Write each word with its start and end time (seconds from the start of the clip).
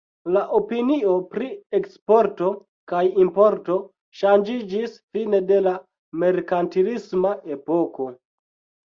La 0.35 0.41
opinio 0.59 1.09
pri 1.33 1.49
eksporto 1.79 2.47
kaj 2.91 3.01
importo 3.23 3.75
ŝanĝiĝis 4.21 4.97
fine 5.19 5.43
de 5.53 5.61
la 5.67 5.75
merkantilisma 6.25 7.35
epoko. 7.59 8.09